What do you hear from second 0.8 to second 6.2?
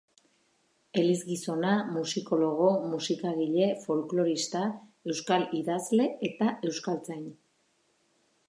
Elizgizona, musikologo, musikagile, folklorista, euskal idazle